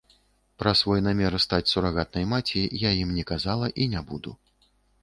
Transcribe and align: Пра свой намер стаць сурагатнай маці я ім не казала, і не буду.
Пра 0.61 0.71
свой 0.79 1.03
намер 1.07 1.37
стаць 1.45 1.69
сурагатнай 1.73 2.25
маці 2.35 2.67
я 2.89 2.99
ім 3.05 3.09
не 3.21 3.31
казала, 3.35 3.73
і 3.81 3.93
не 3.95 4.01
буду. 4.11 4.31